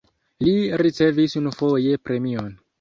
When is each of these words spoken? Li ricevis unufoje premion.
Li 0.47 0.53
ricevis 0.83 1.37
unufoje 1.43 2.03
premion. 2.09 2.53